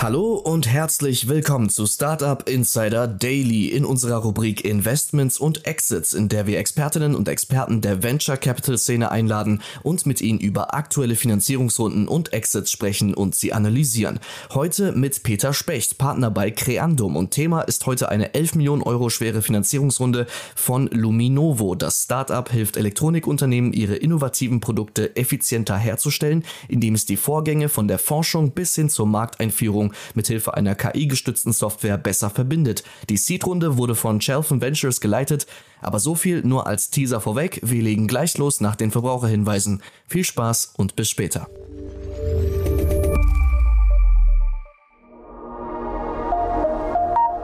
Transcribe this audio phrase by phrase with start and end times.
[0.00, 6.28] Hallo und herzlich willkommen zu Startup Insider Daily in unserer Rubrik Investments und Exits, in
[6.28, 11.16] der wir Expertinnen und Experten der Venture Capital Szene einladen und mit ihnen über aktuelle
[11.16, 14.20] Finanzierungsrunden und Exits sprechen und sie analysieren.
[14.54, 19.10] Heute mit Peter Specht, Partner bei Creandum und Thema ist heute eine 11 Millionen Euro
[19.10, 21.74] schwere Finanzierungsrunde von Luminovo.
[21.74, 27.98] Das Startup hilft Elektronikunternehmen, ihre innovativen Produkte effizienter herzustellen, indem es die Vorgänge von der
[27.98, 32.82] Forschung bis hin zur Markteinführung Entwicklung mithilfe einer KI-gestützten Software besser verbindet.
[33.08, 35.46] Die Seed-Runde wurde von Chelfen Ventures geleitet,
[35.80, 37.60] aber so viel nur als Teaser vorweg.
[37.62, 39.82] Wir legen gleich los nach den Verbraucherhinweisen.
[40.06, 41.48] Viel Spaß und bis später.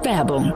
[0.02, 0.52] Werbung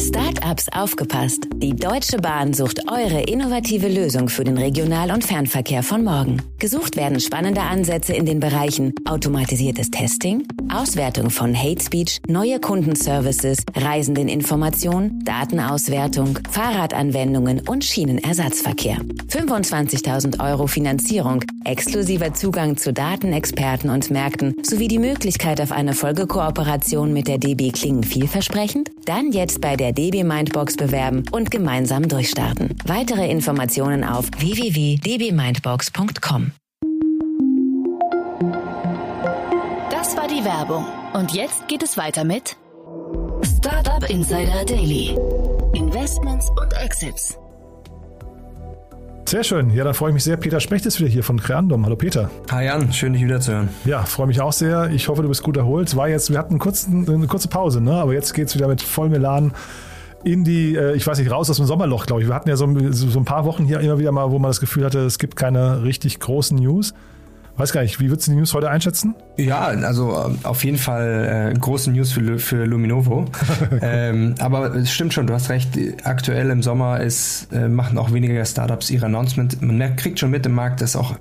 [0.00, 1.48] Startups aufgepasst.
[1.56, 6.42] Die Deutsche Bahn sucht eure innovative Lösung für den Regional- und Fernverkehr von morgen.
[6.58, 13.58] Gesucht werden spannende Ansätze in den Bereichen automatisiertes Testing, Auswertung von Hate Speech, neue Kundenservices,
[13.74, 18.96] Reisendeninformation, Datenauswertung, Fahrradanwendungen und Schienenersatzverkehr.
[19.28, 27.12] 25.000 Euro Finanzierung, exklusiver Zugang zu Datenexperten und Märkten sowie die Möglichkeit auf eine Folgekooperation
[27.12, 28.90] mit der DB klingen vielversprechend?
[29.04, 32.76] Dann jetzt bei der DB Mindbox bewerben und gemeinsam durchstarten.
[32.84, 36.52] Weitere Informationen auf www.dbmindbox.com.
[40.44, 40.84] die Werbung.
[41.12, 42.56] Und jetzt geht es weiter mit
[43.42, 45.16] Startup Insider Daily.
[45.74, 47.38] Investments und Exits.
[49.26, 49.70] Sehr schön.
[49.70, 50.36] Ja, da freue ich mich sehr.
[50.36, 51.84] Peter Specht ist wieder hier von Creandum.
[51.84, 52.30] Hallo Peter.
[52.50, 53.68] Hi Jan, schön dich wieder zu hören.
[53.84, 54.90] Ja, freue mich auch sehr.
[54.90, 55.96] Ich hoffe, du bist gut erholt.
[55.96, 57.94] War jetzt, wir hatten kurzen, eine kurze Pause, ne?
[57.94, 59.52] aber jetzt geht es wieder mit vollem Elan
[60.24, 62.28] in die, äh, ich weiß nicht, raus aus dem Sommerloch, glaube ich.
[62.28, 64.60] Wir hatten ja so, so ein paar Wochen hier immer wieder mal, wo man das
[64.60, 66.94] Gefühl hatte, es gibt keine richtig großen News.
[67.56, 69.14] Weiß gar nicht, wie würdest du die News heute einschätzen?
[69.36, 73.26] Ja, also ähm, auf jeden Fall äh, große News für, für Luminovo.
[73.80, 75.78] ähm, aber es stimmt schon, du hast recht.
[76.02, 79.62] Aktuell im Sommer ist, äh, machen auch weniger Startups ihre Announcement.
[79.62, 81.14] Man merkt, kriegt schon mit im Markt, dass auch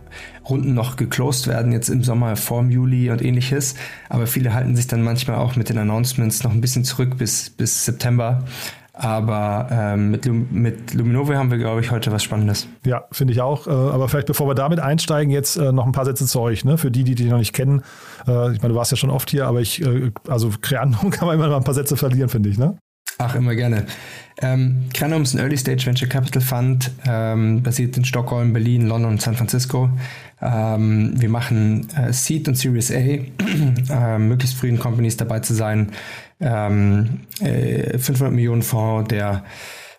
[0.50, 3.76] Runden noch geclosed werden, jetzt im Sommer vorm Juli und ähnliches.
[4.10, 7.52] Aber viele halten sich dann manchmal auch mit den Announcements noch ein bisschen zurück bis,
[7.52, 8.44] bis September.
[8.96, 12.68] Aber ähm, mit, mit Luminovo haben wir, glaube ich, heute was Spannendes.
[12.86, 13.66] Ja, finde ich auch.
[13.66, 16.64] Äh, aber vielleicht bevor wir damit einsteigen, jetzt äh, noch ein paar Sätze zu euch.
[16.64, 16.78] Ne?
[16.78, 17.82] Für die, die dich noch nicht kennen.
[18.28, 21.28] Äh, ich meine, du warst ja schon oft hier, aber ich, äh, also Creandum kann
[21.28, 22.60] man immer noch ein paar Sätze verlieren, finde ich.
[22.60, 22.78] Ne?
[23.26, 23.86] Ach, immer gerne.
[24.42, 29.12] Ähm, Creandum ist ein Early Stage Venture Capital Fund, ähm, basiert in Stockholm, Berlin, London
[29.12, 29.90] und San Francisco.
[30.42, 32.96] Ähm, wir machen äh, Seed und Series A,
[34.16, 35.94] äh, möglichst frühen Companies dabei zu sein,
[36.42, 39.46] ähm, äh, 500 Millionen Fonds, der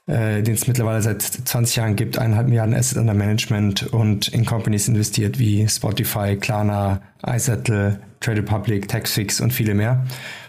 [0.07, 4.45] äh, den es mittlerweile seit 20 Jahren gibt, eineinhalb Milliarden Assets under Management und in
[4.45, 10.05] Companies investiert wie Spotify, Klarna, iSettle, Trade Republic, Taxfix und viele mehr.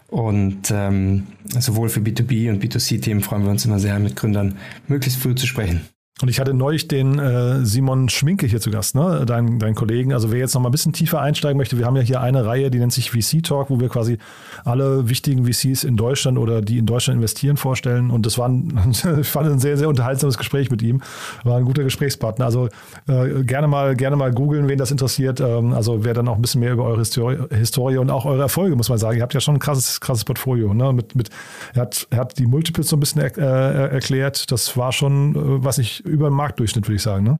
[0.07, 1.27] Und ähm,
[1.59, 4.57] sowohl für B2B und B2C-Themen freuen wir uns immer sehr, mit Gründern
[4.87, 5.81] möglichst früh zu sprechen.
[6.21, 9.23] Und ich hatte neulich den äh, Simon Schminke hier zu Gast, ne?
[9.25, 10.13] dein, dein Kollegen.
[10.13, 12.45] Also wer jetzt noch mal ein bisschen tiefer einsteigen möchte, wir haben ja hier eine
[12.45, 14.17] Reihe, die nennt sich VC Talk, wo wir quasi
[14.63, 18.11] alle wichtigen VCs in Deutschland oder die in Deutschland investieren vorstellen.
[18.11, 21.01] Und das war ein, ich fand ein sehr, sehr unterhaltsames Gespräch mit ihm.
[21.43, 22.45] War ein guter Gesprächspartner.
[22.45, 22.69] Also
[23.09, 25.41] äh, gerne mal, gerne mal googeln, wen das interessiert.
[25.41, 28.43] Ähm, also wer dann auch ein bisschen mehr über eure Historie, Historie und auch eure
[28.43, 29.17] Erfolge, muss man sagen.
[29.17, 30.73] Ihr habt ja schon ein krasses, krasses Portfolio.
[30.73, 30.93] Ne?
[30.93, 31.29] Mit, mit,
[31.73, 34.49] er, hat, er hat die Multiples so ein bisschen er, äh, erklärt.
[34.49, 37.23] Das war schon, äh, was ich über den Marktdurchschnitt, würde ich sagen.
[37.23, 37.39] Ne?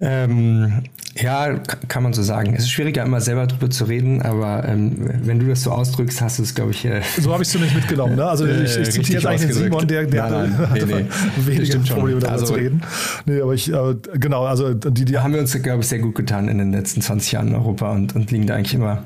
[0.00, 0.84] Ähm,
[1.16, 1.58] ja,
[1.88, 2.54] kann man so sagen.
[2.54, 6.20] Es ist schwieriger, immer selber drüber zu reden, aber ähm, wenn du das so ausdrückst,
[6.20, 6.84] hast du es, glaube ich.
[6.84, 8.16] Äh, so habe ich es zumindest mitgenommen.
[8.16, 8.24] Ne?
[8.24, 11.46] Also ich, ich zitiere jetzt eigentlich den Simon, der, der nein, nein, hatte nee, nee.
[11.46, 12.82] weniger Probleme darüber also, zu reden.
[13.26, 16.16] Nee, aber ich, äh, genau, also die, die haben wir uns, glaube ich, sehr gut
[16.16, 19.04] getan in den letzten 20 Jahren in Europa und, und liegen da eigentlich immer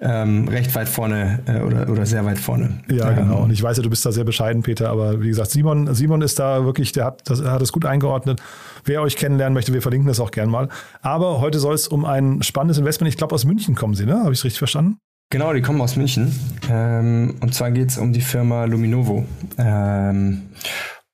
[0.00, 2.78] ähm, recht weit vorne äh, oder, oder sehr weit vorne.
[2.90, 3.38] Ja, genau.
[3.42, 6.22] Und ich weiß ja, du bist da sehr bescheiden, Peter, aber wie gesagt, Simon, Simon
[6.22, 8.40] ist da wirklich, der hat das, hat es gut eingeordnet.
[8.84, 10.68] Wer euch kennenlernen möchte, wir verlinken das auch gern mal.
[11.02, 14.20] Aber heute soll es um ein spannendes Investment, ich glaube aus München kommen Sie, ne?
[14.20, 14.98] Habe ich es richtig verstanden?
[15.30, 16.32] Genau, die kommen aus München.
[16.70, 19.26] Ähm, und zwar geht es um die Firma Luminovo.
[19.58, 20.48] Ähm,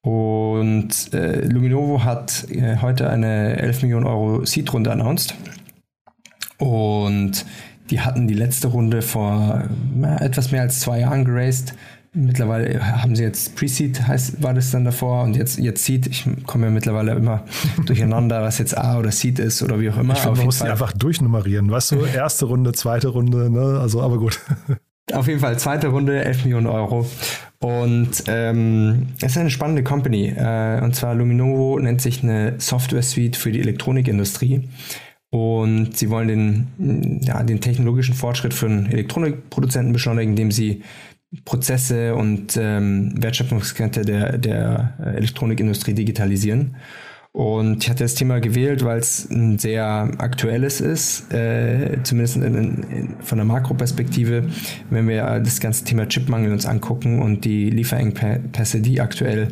[0.02, 5.34] und äh, Luminovo hat äh, heute eine 11 Millionen Euro Seed-Runde announced.
[6.58, 7.44] Und
[7.90, 9.64] die hatten die letzte Runde vor
[10.02, 11.74] äh, etwas mehr als zwei Jahren geraced
[12.14, 16.06] mittlerweile haben sie jetzt Pre-Seed heißt, war das dann davor und jetzt, jetzt Seed.
[16.06, 17.44] Ich komme ja mittlerweile immer
[17.86, 20.14] durcheinander, was jetzt A oder Seed ist oder wie auch immer.
[20.14, 22.04] Ich finde, man muss die einfach durchnummerieren, weißt du?
[22.14, 23.80] Erste Runde, zweite Runde, ne?
[23.80, 24.40] Also, aber gut.
[25.12, 27.06] Auf jeden Fall zweite Runde, 11 Millionen Euro.
[27.60, 30.28] Und ähm, es ist eine spannende Company.
[30.28, 34.68] Äh, und zwar Luminovo nennt sich eine Software-Suite für die Elektronikindustrie.
[35.30, 40.82] Und sie wollen den, ja, den technologischen Fortschritt für einen Elektronikproduzenten beschleunigen, indem sie
[41.44, 46.76] Prozesse und ähm, Wertschöpfungskette der, der Elektronikindustrie digitalisieren.
[47.32, 52.54] Und ich hatte das Thema gewählt, weil es ein sehr aktuelles ist, äh, zumindest in,
[52.54, 54.44] in, von der Makroperspektive,
[54.90, 59.48] wenn wir das ganze Thema Chipmangel uns angucken und die Lieferengpässe, die aktuell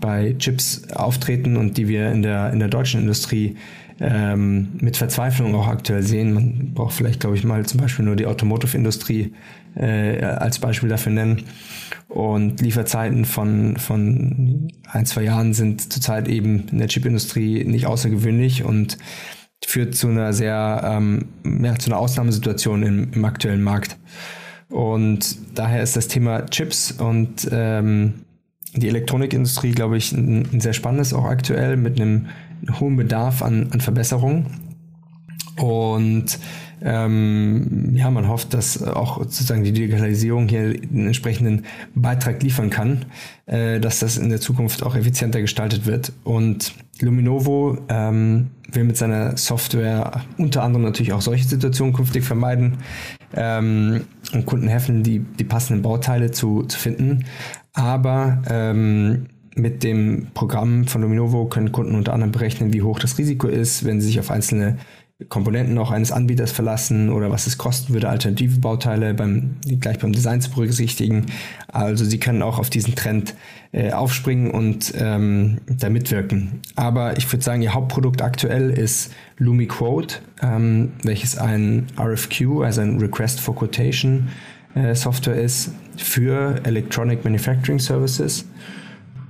[0.00, 3.56] bei Chips auftreten und die wir in der, in der deutschen Industrie
[4.00, 6.32] ähm, mit Verzweiflung auch aktuell sehen.
[6.32, 9.32] Man braucht vielleicht, glaube ich, mal zum Beispiel nur die Automotive-Industrie
[9.74, 11.44] äh, als Beispiel dafür nennen.
[12.08, 18.64] Und Lieferzeiten von, von ein, zwei Jahren sind zurzeit eben in der Chipindustrie nicht außergewöhnlich
[18.64, 18.98] und
[19.66, 21.26] führt zu einer sehr, ähm,
[21.62, 23.98] ja, zu einer Ausnahmesituation im, im aktuellen Markt.
[24.68, 28.14] Und daher ist das Thema Chips und ähm,
[28.74, 32.26] die Elektronikindustrie, glaube ich, ein, ein, sehr spannendes auch aktuell mit einem
[32.80, 34.46] hohen Bedarf an, an Verbesserungen.
[35.56, 36.38] Und
[36.80, 41.64] ähm, ja, man hofft, dass auch sozusagen die Digitalisierung hier einen entsprechenden
[41.94, 43.06] Beitrag liefern kann,
[43.46, 46.12] äh, dass das in der Zukunft auch effizienter gestaltet wird.
[46.22, 52.78] Und Luminovo ähm, will mit seiner Software unter anderem natürlich auch solche Situationen künftig vermeiden
[53.34, 57.24] ähm, und Kunden helfen, die, die passenden Bauteile zu, zu finden.
[57.72, 59.26] Aber ähm,
[59.58, 63.84] mit dem Programm von Luminovo können Kunden unter anderem berechnen, wie hoch das Risiko ist,
[63.84, 64.78] wenn sie sich auf einzelne
[65.28, 70.12] Komponenten auch eines Anbieters verlassen oder was es kosten würde, alternative Bauteile beim, gleich beim
[70.12, 71.26] Design zu berücksichtigen.
[71.66, 73.34] Also sie können auch auf diesen Trend
[73.72, 76.60] äh, aufspringen und ähm, da mitwirken.
[76.76, 83.00] Aber ich würde sagen, ihr Hauptprodukt aktuell ist LumiQuote, ähm, welches ein RFQ, also ein
[83.00, 84.28] Request for Quotation
[84.76, 88.44] äh, Software ist für Electronic Manufacturing Services.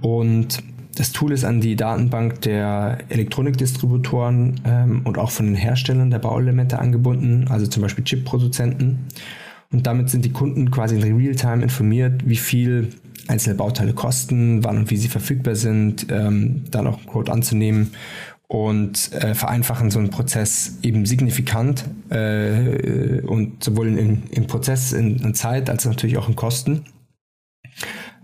[0.01, 0.63] Und
[0.97, 6.19] das Tool ist an die Datenbank der Elektronikdistributoren ähm, und auch von den Herstellern der
[6.19, 9.07] Bauelemente angebunden, also zum Beispiel Chip-Produzenten.
[9.71, 12.91] Und damit sind die Kunden quasi in Realtime informiert, wie viel
[13.29, 17.93] einzelne Bauteile kosten, wann und wie sie verfügbar sind, ähm, dann auch einen Code anzunehmen
[18.49, 25.17] und äh, vereinfachen so einen Prozess eben signifikant äh, und sowohl in, im Prozess in,
[25.19, 26.85] in Zeit als natürlich auch in Kosten.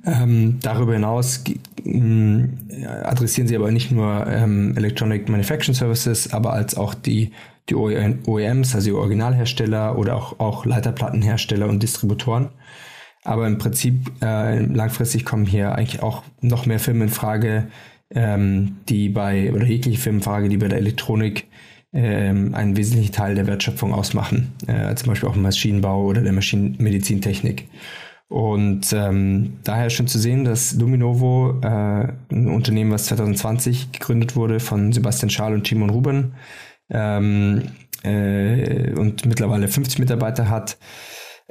[0.07, 1.45] Ähm, darüber hinaus
[1.85, 7.33] äh, adressieren sie aber nicht nur ähm, Electronic Manufacturing Services, aber als auch die,
[7.69, 12.51] die OEMs, also die Originalhersteller oder auch, auch Leiterplattenhersteller und Distributoren.
[13.25, 17.69] Aber im Prinzip äh, langfristig kommen hier eigentlich auch noch mehr Firmen in Frage,
[18.11, 21.47] ähm, die bei, oder jegliche Firmenfrage, die bei der Elektronik
[21.95, 24.53] ähm, einen wesentlichen Teil der Wertschöpfung ausmachen.
[24.67, 27.67] Äh, zum Beispiel auch im Maschinenbau oder der Maschinenmedizintechnik.
[28.29, 34.61] Und ähm, daher schön zu sehen, dass Luminovo, äh, ein Unternehmen, was 2020 gegründet wurde
[34.61, 36.35] von Sebastian Schaal und Timon Ruben
[36.91, 37.63] ähm,
[38.03, 40.79] äh, und mittlerweile 50 Mitarbeiter hat,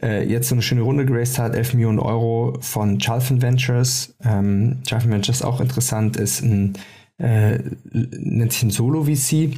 [0.01, 4.15] äh, jetzt so eine schöne Runde geraced hat, 11 Millionen Euro von Chalfen Ventures.
[4.23, 6.73] Ähm, Chalfen Ventures auch interessant, ist ein,
[7.17, 7.59] äh,
[7.91, 9.57] nennt sich ein Solo-VC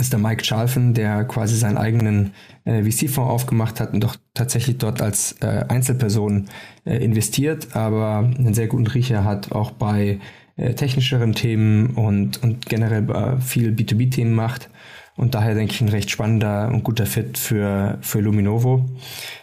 [0.00, 2.32] ist der Mike Chalfen, der quasi seinen eigenen
[2.64, 6.48] äh, VC-Fonds aufgemacht hat und doch tatsächlich dort als äh, Einzelperson
[6.84, 10.20] äh, investiert, aber einen sehr guten Riecher hat auch bei
[10.56, 14.68] äh, technischeren Themen und, und generell äh, viel B2B-Themen macht.
[15.16, 18.84] Und daher denke ich ein recht spannender und guter Fit für, für Luminovo.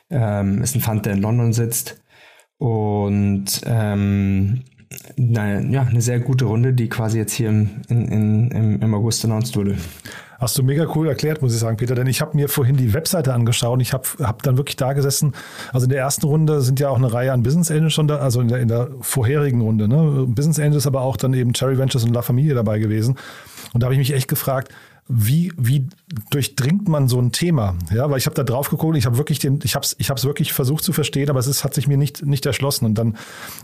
[0.09, 2.01] Ähm, ist ein Fund, der in London sitzt.
[2.57, 4.63] Und ähm,
[5.17, 9.23] na, ja, eine sehr gute Runde, die quasi jetzt hier im, in, in, im August
[9.25, 9.77] announced wurde.
[10.39, 12.93] Hast du mega cool erklärt, muss ich sagen, Peter, denn ich habe mir vorhin die
[12.93, 15.33] Webseite angeschaut und ich habe hab dann wirklich da gesessen.
[15.71, 18.17] Also in der ersten Runde sind ja auch eine Reihe an Business Angels schon da,
[18.17, 19.87] also in der, in der vorherigen Runde.
[19.87, 20.25] Ne?
[20.27, 23.15] Business Angels, aber auch dann eben Cherry Ventures und La Familie dabei gewesen.
[23.73, 24.73] Und da habe ich mich echt gefragt,
[25.07, 25.87] wie, wie
[26.31, 27.75] durchdringt man so ein Thema?
[27.93, 30.09] Ja, weil ich habe da drauf geguckt, ich habe wirklich den, ich habe es ich
[30.09, 32.85] hab's wirklich versucht zu verstehen, aber es ist, hat sich mir nicht, nicht erschlossen.
[32.85, 33.17] Und dann,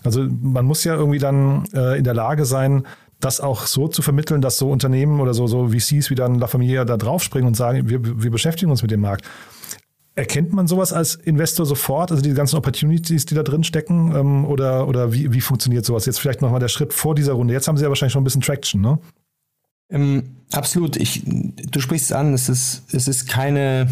[0.03, 2.86] also man muss ja irgendwie dann äh, in der Lage sein,
[3.19, 6.48] das auch so zu vermitteln, dass so Unternehmen oder so, so VCs wie dann La
[6.48, 9.25] Familia da draufspringen und sagen, wir, wir beschäftigen uns mit dem Markt.
[10.13, 14.45] Erkennt man sowas als Investor sofort, also die ganzen Opportunities, die da drin stecken, ähm,
[14.45, 16.05] oder, oder wie, wie funktioniert sowas?
[16.05, 17.53] Jetzt vielleicht nochmal der Schritt vor dieser Runde.
[17.53, 19.00] Jetzt haben Sie ja wahrscheinlich schon ein bisschen Traction, ne?
[19.91, 20.98] Ähm, absolut.
[20.98, 23.88] Ich, du sprichst es an, es ist, es ist keine,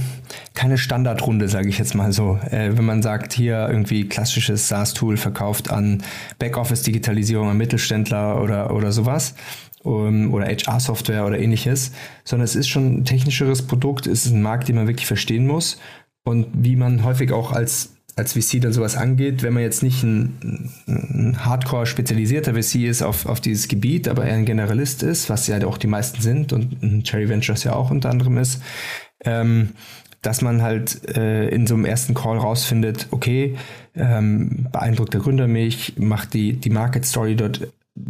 [0.53, 2.39] keine Standardrunde, sage ich jetzt mal so.
[2.49, 6.03] Äh, wenn man sagt, hier irgendwie klassisches SaaS-Tool verkauft an
[6.39, 9.35] Backoffice-Digitalisierung an Mittelständler oder, oder sowas
[9.83, 11.91] um, oder HR-Software oder ähnliches,
[12.23, 15.47] sondern es ist schon ein technischeres Produkt, es ist ein Markt, den man wirklich verstehen
[15.47, 15.79] muss
[16.23, 20.03] und wie man häufig auch als als VC dann sowas angeht, wenn man jetzt nicht
[20.03, 25.29] ein, ein hardcore spezialisierter VC ist auf, auf dieses Gebiet, aber eher ein Generalist ist,
[25.29, 28.61] was ja auch die meisten sind und Cherry Ventures ja auch unter anderem ist,
[29.23, 29.69] ähm,
[30.21, 33.55] dass man halt äh, in so einem ersten Call rausfindet, okay,
[33.95, 37.61] ähm, beeindruckt der Gründer mich, macht die, die Market Story dort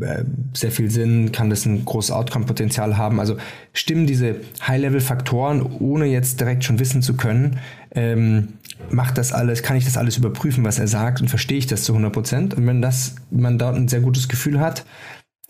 [0.01, 3.19] äh, sehr viel Sinn, kann das ein großes Outcome-Potenzial haben.
[3.19, 3.37] Also
[3.73, 7.59] stimmen diese High-Level-Faktoren, ohne jetzt direkt schon wissen zu können,
[7.91, 8.49] ähm,
[8.89, 11.83] macht das alles, kann ich das alles überprüfen, was er sagt und verstehe ich das
[11.83, 12.53] zu 100 Prozent.
[12.53, 14.85] Und wenn das, man dort ein sehr gutes Gefühl hat,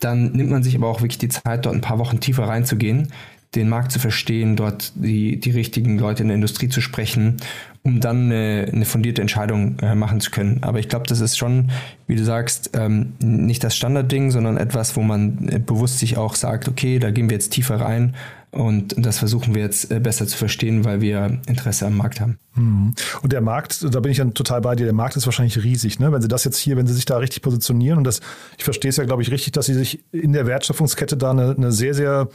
[0.00, 3.08] dann nimmt man sich aber auch wirklich die Zeit, dort ein paar Wochen tiefer reinzugehen,
[3.54, 7.38] den Markt zu verstehen, dort die, die richtigen Leute in der Industrie zu sprechen,
[7.82, 10.62] um dann eine, eine fundierte Entscheidung äh, machen zu können.
[10.62, 11.70] Aber ich glaube, das ist schon,
[12.06, 16.36] wie du sagst, ähm, nicht das Standardding, sondern etwas, wo man äh, bewusst sich auch
[16.36, 18.14] sagt, okay, da gehen wir jetzt tiefer rein
[18.52, 22.38] und das versuchen wir jetzt äh, besser zu verstehen, weil wir Interesse am Markt haben.
[22.54, 22.94] Hm.
[23.22, 26.00] Und der Markt, da bin ich dann total bei dir, der Markt ist wahrscheinlich riesig,
[26.00, 26.10] ne?
[26.12, 28.20] Wenn Sie das jetzt hier, wenn Sie sich da richtig positionieren und das,
[28.58, 31.54] ich verstehe es ja, glaube ich, richtig, dass Sie sich in der Wertschöpfungskette da eine,
[31.56, 32.28] eine sehr, sehr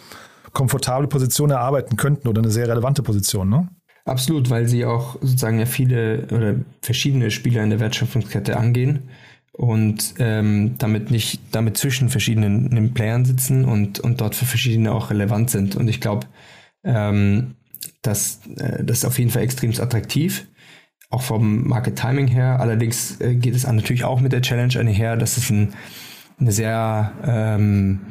[0.54, 3.68] komfortable Position erarbeiten könnten oder eine sehr relevante Position, ne?
[4.06, 9.10] Absolut, weil sie auch sozusagen ja viele oder verschiedene Spieler in der Wertschöpfungskette angehen
[9.58, 15.10] und ähm, damit nicht damit zwischen verschiedenen Playern sitzen und, und dort für verschiedene auch
[15.10, 15.76] relevant sind.
[15.76, 16.28] Und ich glaube,
[16.84, 17.56] ähm,
[18.02, 20.46] dass äh, das ist auf jeden Fall extrem attraktiv,
[21.10, 22.60] auch vom Market Timing her.
[22.60, 25.74] Allerdings äh, geht es natürlich auch mit der Challenge einher, dass es ein,
[26.38, 28.02] eine sehr ähm,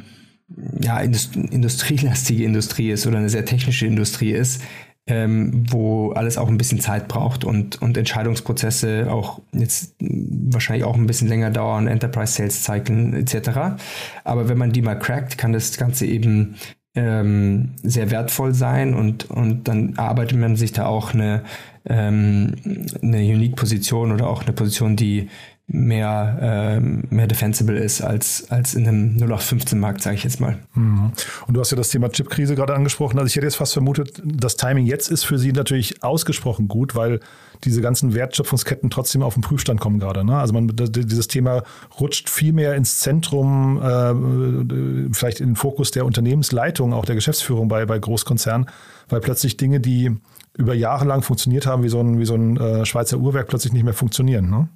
[0.81, 4.61] ja, indust industrielastige Industrie ist oder eine sehr technische Industrie ist,
[5.07, 10.95] ähm, wo alles auch ein bisschen Zeit braucht und, und Entscheidungsprozesse auch jetzt wahrscheinlich auch
[10.95, 13.77] ein bisschen länger dauern, Enterprise Sales Cycle etc.
[14.23, 16.55] Aber wenn man die mal crackt, kann das Ganze eben
[16.95, 21.43] ähm, sehr wertvoll sein und, und dann erarbeitet man sich da auch eine,
[21.85, 22.55] ähm,
[23.01, 25.29] eine Unique-Position oder auch eine Position, die
[25.67, 30.59] mehr, äh, mehr defensible ist als, als in einem 0815-Markt, sage ich jetzt mal.
[30.75, 31.11] Mhm.
[31.47, 33.17] Und du hast ja das Thema Chipkrise gerade angesprochen.
[33.17, 36.95] Also ich hätte jetzt fast vermutet, das Timing jetzt ist für Sie natürlich ausgesprochen gut,
[36.95, 37.19] weil
[37.63, 40.23] diese ganzen Wertschöpfungsketten trotzdem auf den Prüfstand kommen gerade.
[40.23, 40.37] Ne?
[40.37, 41.63] Also man, dieses Thema
[41.99, 47.69] rutscht viel mehr ins Zentrum, äh, vielleicht in den Fokus der Unternehmensleitung, auch der Geschäftsführung
[47.69, 48.67] bei, bei Großkonzernen,
[49.09, 50.15] weil plötzlich Dinge, die
[50.55, 53.73] über Jahre lang funktioniert haben, wie so ein, wie so ein äh, Schweizer Uhrwerk, plötzlich
[53.73, 54.49] nicht mehr funktionieren.
[54.49, 54.69] Ne?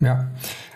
[0.00, 0.30] Ja,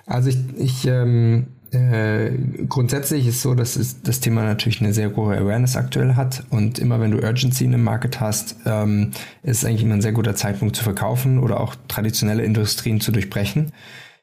[0.07, 2.31] also ich, ich ähm, äh,
[2.69, 6.79] grundsätzlich ist so, dass es, das Thema natürlich eine sehr hohe Awareness aktuell hat und
[6.79, 9.11] immer wenn du Urgency in einem Market hast, ähm,
[9.43, 13.73] ist eigentlich immer ein sehr guter Zeitpunkt zu verkaufen oder auch traditionelle Industrien zu durchbrechen.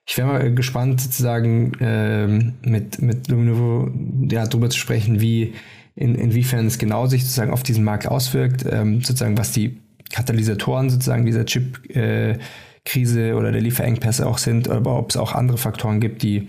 [0.07, 3.91] Ich wäre mal gespannt, sozusagen ähm, mit, mit Luminovo
[4.29, 5.53] ja, darüber zu sprechen, wie
[5.95, 10.89] in, inwiefern es genau sich sozusagen auf diesen Markt auswirkt, ähm, sozusagen was die Katalysatoren
[10.89, 12.37] sozusagen dieser Chip äh,
[12.85, 16.47] Krise oder der Lieferengpässe auch sind, aber ob es auch andere Faktoren gibt, die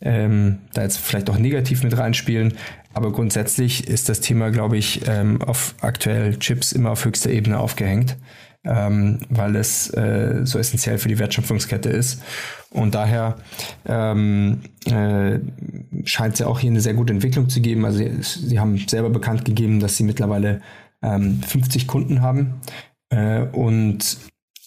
[0.00, 2.54] ähm, da jetzt vielleicht auch negativ mit reinspielen.
[2.94, 7.58] Aber grundsätzlich ist das Thema, glaube ich, ähm, auf aktuell Chips immer auf höchster Ebene
[7.58, 8.16] aufgehängt,
[8.64, 12.22] ähm, weil es äh, so essentiell für die Wertschöpfungskette ist.
[12.70, 13.36] Und daher
[13.86, 15.38] ähm, äh,
[16.04, 17.84] scheint es ja auch hier eine sehr gute Entwicklung zu geben.
[17.84, 20.60] Also sie, sie haben selber bekannt gegeben, dass sie mittlerweile
[21.02, 22.60] ähm, 50 Kunden haben
[23.10, 24.18] äh, und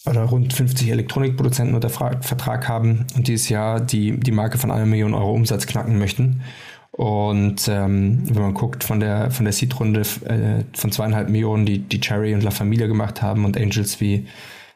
[0.06, 4.86] oder rund 50 Elektronikproduzenten unter Vertrag haben und dieses Jahr die, die Marke von einer
[4.86, 6.42] Million Euro Umsatz knacken möchten.
[6.90, 11.78] Und ähm, wenn man guckt von der von der Seed-Runde äh, von zweieinhalb Millionen, die
[11.78, 14.26] die Cherry und La Familia gemacht haben und Angels wie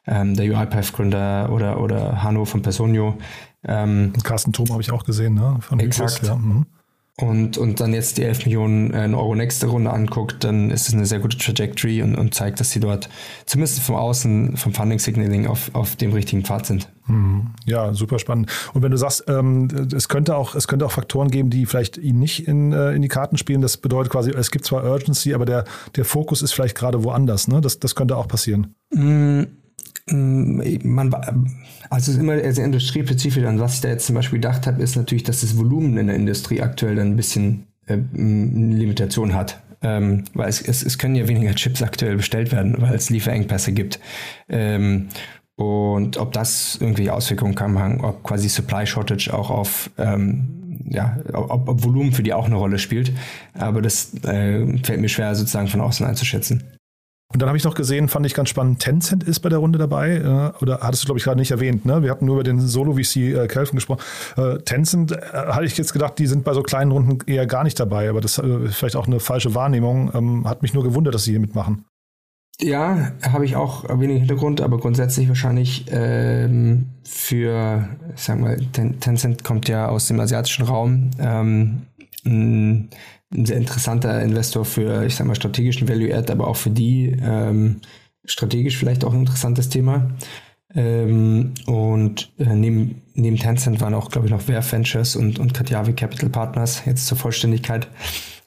[0.07, 3.19] ähm, der UiPath-Gründer oder oder Hanno von Personio.
[3.65, 5.59] Ähm, Carsten Thom habe ich auch gesehen, ne?
[5.61, 6.23] Von exakt.
[6.23, 6.37] Hybris, ja.
[6.37, 6.67] Mhm
[7.19, 10.95] und, und dann jetzt die 11 Millionen äh, Euro nächste Runde anguckt, dann ist es
[10.95, 13.09] eine sehr gute Trajectory und, und zeigt, dass sie dort
[13.47, 16.93] zumindest vom Außen, vom Funding Signaling auf, auf dem richtigen Pfad sind.
[17.07, 17.53] Mhm.
[17.65, 18.51] Ja, super spannend.
[18.75, 21.97] Und wenn du sagst, ähm, es könnte auch, es könnte auch Faktoren geben, die vielleicht
[21.97, 25.33] ihnen nicht in, äh, in die Karten spielen, das bedeutet quasi, es gibt zwar Urgency,
[25.33, 27.63] aber der, der Fokus ist vielleicht gerade woanders, ne?
[27.63, 28.75] Das, das könnte auch passieren.
[28.93, 29.47] Mhm
[30.09, 31.13] man,
[31.91, 33.45] also es ist immer sehr industriespezifisch.
[33.45, 36.07] An was ich da jetzt zum Beispiel gedacht habe, ist natürlich, dass das Volumen in
[36.07, 39.61] der Industrie aktuell dann ein bisschen äh, eine Limitation hat.
[39.83, 43.73] Ähm, weil es, es, es können ja weniger Chips aktuell bestellt werden, weil es Lieferengpässe
[43.73, 44.01] gibt.
[44.49, 45.09] Ähm,
[45.57, 50.57] und ob das irgendwie Auswirkungen kann haben, ob quasi Supply Shortage auch auf ähm,
[50.89, 53.13] ja, ob, ob, Volumen für die auch eine Rolle spielt.
[53.55, 56.63] Aber das äh, fällt mir schwer sozusagen von außen einzuschätzen.
[57.33, 59.79] Und dann habe ich noch gesehen, fand ich ganz spannend, Tencent ist bei der Runde
[59.79, 60.17] dabei.
[60.17, 61.85] Äh, oder hattest du, glaube ich, gerade nicht erwähnt.
[61.85, 62.03] Ne?
[62.03, 64.01] Wir hatten nur über den Solo-VC äh, Kelfen gesprochen.
[64.37, 67.65] Äh, Tencent, äh, hatte ich jetzt gedacht, die sind bei so kleinen Runden eher gar
[67.65, 68.09] nicht dabei.
[68.09, 70.13] Aber das äh, ist vielleicht auch eine falsche Wahrnehmung.
[70.15, 71.85] Ähm, hat mich nur gewundert, dass sie hier mitmachen.
[72.61, 79.45] Ja, habe ich auch wenig Hintergrund, aber grundsätzlich wahrscheinlich ähm, für, sagen wir, Ten Tencent
[79.45, 81.11] kommt ja aus dem asiatischen Raum.
[81.19, 81.83] Ähm,
[83.35, 87.81] ein, sehr interessanter Investor für, ich sag mal, strategischen Value-Add, aber auch für die ähm,
[88.25, 90.11] strategisch vielleicht auch ein interessantes Thema.
[90.75, 95.55] Ähm, und äh, neben, neben Tencent waren auch, glaube ich, noch Verve Ventures und, und
[95.55, 97.89] Katjavi Capital Partners, jetzt zur Vollständigkeit,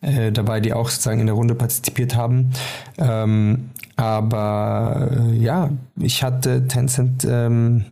[0.01, 2.51] äh, dabei, die auch sozusagen in der Runde partizipiert haben.
[2.97, 7.85] Ähm, aber äh, ja, ich hatte Tencent ähm,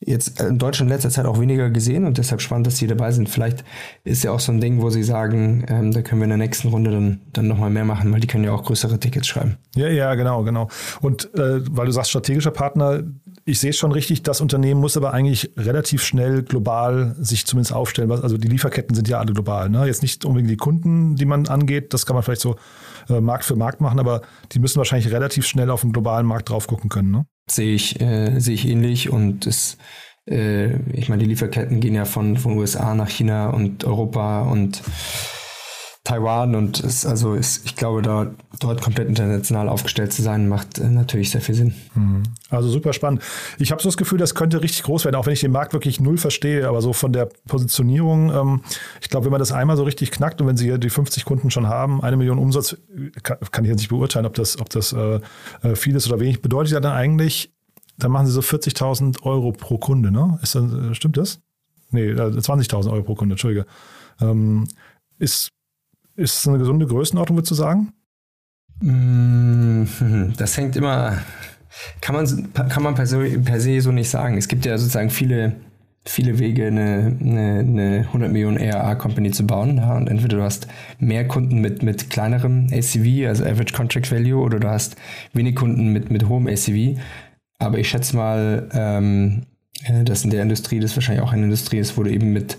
[0.00, 3.12] jetzt in Deutschland in letzter Zeit auch weniger gesehen und deshalb spannend, dass sie dabei
[3.12, 3.28] sind.
[3.28, 3.64] Vielleicht
[4.04, 6.38] ist ja auch so ein Ding, wo sie sagen, ähm, da können wir in der
[6.38, 9.56] nächsten Runde dann, dann nochmal mehr machen, weil die können ja auch größere Tickets schreiben.
[9.76, 10.68] Ja, ja, genau, genau.
[11.00, 13.02] Und äh, weil du sagst, strategischer Partner,
[13.44, 18.10] ich sehe schon richtig, das Unternehmen muss aber eigentlich relativ schnell global sich zumindest aufstellen.
[18.10, 19.68] Also die Lieferketten sind ja alle global.
[19.68, 19.86] Ne?
[19.86, 22.56] Jetzt nicht unbedingt die Kunden, die man angeht, das kann man vielleicht so
[23.08, 26.48] äh, Markt für Markt machen, aber die müssen wahrscheinlich relativ schnell auf den globalen Markt
[26.50, 27.10] drauf gucken können.
[27.10, 27.26] Ne?
[27.50, 29.76] Sehe ich, äh, sehe ich ähnlich und es,
[30.28, 34.82] äh, ich meine, die Lieferketten gehen ja von, von USA nach China und Europa und
[36.04, 38.30] Taiwan und es, also ist, ich glaube, da,
[38.60, 41.74] dort komplett international aufgestellt zu sein, macht äh, natürlich sehr viel Sinn.
[41.94, 42.24] Mhm.
[42.50, 43.22] Also super spannend.
[43.58, 45.72] Ich habe so das Gefühl, das könnte richtig groß werden, auch wenn ich den Markt
[45.72, 48.60] wirklich null verstehe, aber so von der Positionierung, ähm,
[49.00, 51.50] ich glaube, wenn man das einmal so richtig knackt und wenn Sie die 50 Kunden
[51.50, 52.76] schon haben, eine Million Umsatz,
[53.22, 55.20] kann, kann ich jetzt nicht beurteilen, ob das, ob das äh,
[55.62, 57.50] äh viel ist oder wenig, bedeutet ja dann eigentlich,
[57.96, 60.38] dann machen Sie so 40.000 Euro pro Kunde, ne?
[60.42, 61.40] Ist das, äh, stimmt das?
[61.92, 63.64] Nee, 20.000 äh, Euro pro Kunde, Entschuldige.
[64.20, 64.68] Ähm,
[65.18, 65.53] ist
[66.16, 67.92] ist es eine gesunde Größenordnung, würdest du sagen?
[68.80, 69.84] Mm,
[70.36, 71.18] das hängt immer,
[72.00, 74.36] kann man, kann man per se, per se so nicht sagen.
[74.36, 75.56] Es gibt ja sozusagen viele,
[76.04, 79.78] viele Wege, eine, eine, eine 100 Millionen ARA-Company zu bauen.
[79.78, 80.68] Ja, und entweder du hast
[80.98, 84.96] mehr Kunden mit, mit kleinerem ACV, also Average Contract Value, oder du hast
[85.32, 86.98] wenig Kunden mit, mit hohem ACV.
[87.58, 89.46] Aber ich schätze mal, ähm,
[89.84, 92.58] äh, dass in der Industrie das wahrscheinlich auch eine Industrie ist, wo du eben mit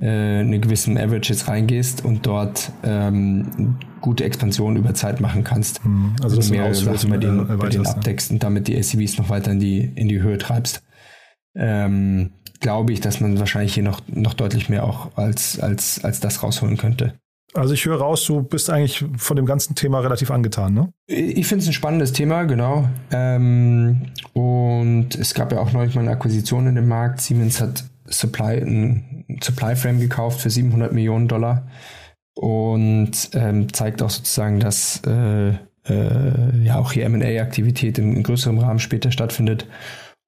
[0.00, 5.84] äh, eine gewissen Average jetzt reingehst und dort ähm, gute Expansion über Zeit machen kannst.
[5.84, 6.16] Mhm.
[6.22, 9.52] Also das mehrere Sachen bei denen, bei denen abdeckst und damit die ACVs noch weiter
[9.52, 10.82] in die, in die Höhe treibst.
[11.54, 16.20] Ähm, glaube ich, dass man wahrscheinlich hier noch, noch deutlich mehr auch als, als, als
[16.20, 17.14] das rausholen könnte.
[17.52, 20.92] Also ich höre raus, du bist eigentlich von dem ganzen Thema relativ angetan, ne?
[21.06, 22.88] Ich finde es ein spannendes Thema, genau.
[23.10, 27.20] Ähm, und es gab ja auch neulich mal eine Akquisition in dem Markt.
[27.20, 31.68] Siemens hat Supply, ein Supply Frame gekauft für 700 Millionen Dollar
[32.34, 35.50] und ähm, zeigt auch sozusagen, dass äh,
[35.88, 39.66] äh, ja auch hier M&A-Aktivität in, in, größerem Rahmen später stattfindet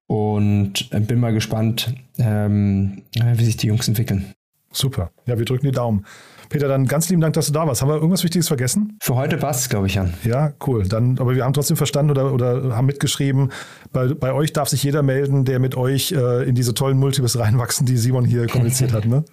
[0.07, 4.33] und äh, bin mal gespannt, ähm, wie sich die Jungs entwickeln.
[4.71, 5.11] Super.
[5.25, 6.05] Ja, wir drücken die Daumen.
[6.49, 7.81] Peter, dann ganz lieben Dank, dass du da warst.
[7.81, 8.97] Haben wir irgendwas Wichtiges vergessen?
[9.01, 10.13] Für heute passt glaube ich, Jan.
[10.23, 10.87] Ja, cool.
[10.87, 13.51] Dann, aber wir haben trotzdem verstanden oder, oder haben mitgeschrieben,
[13.91, 17.37] bei, bei euch darf sich jeder melden, der mit euch äh, in diese tollen Multiples
[17.39, 19.05] reinwachsen, die Simon hier kommuniziert hat.
[19.05, 19.23] Ne?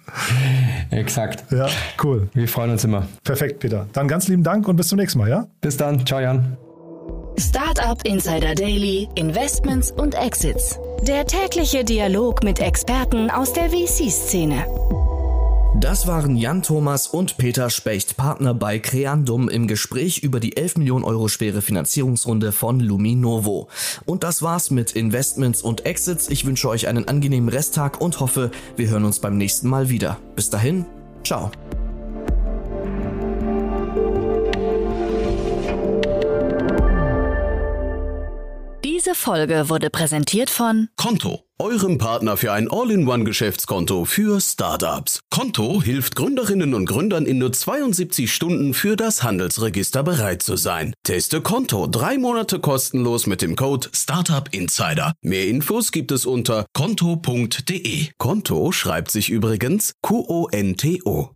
[0.89, 1.51] Exakt.
[1.51, 1.67] Ja,
[2.03, 2.29] cool.
[2.33, 3.07] Wir freuen uns immer.
[3.23, 3.87] Perfekt, Peter.
[3.93, 5.47] Dann ganz lieben Dank und bis zum nächsten Mal, ja?
[5.61, 6.05] Bis dann.
[6.05, 6.57] Ciao, Jan.
[7.37, 10.79] Startup Insider Daily, Investments und Exits.
[11.07, 14.65] Der tägliche Dialog mit Experten aus der VC-Szene.
[15.81, 20.77] Das waren Jan Thomas und Peter Specht, Partner bei Creandum im Gespräch über die 11
[20.77, 23.67] Millionen Euro schwere Finanzierungsrunde von Luminovo.
[24.05, 26.29] Und das war's mit Investments und Exits.
[26.29, 30.19] Ich wünsche euch einen angenehmen Resttag und hoffe, wir hören uns beim nächsten Mal wieder.
[30.35, 30.85] Bis dahin,
[31.23, 31.49] ciao.
[38.85, 45.21] Diese Folge wurde präsentiert von Konto, eurem Partner für ein All-in-One-Geschäftskonto für Startups.
[45.29, 50.93] Konto hilft Gründerinnen und Gründern in nur 72 Stunden für das Handelsregister bereit zu sein.
[51.03, 55.13] Teste Konto drei Monate kostenlos mit dem Code Startup Insider.
[55.21, 58.07] Mehr Infos gibt es unter konto.de.
[58.17, 61.35] Konto schreibt sich übrigens Q-O-N-T-O.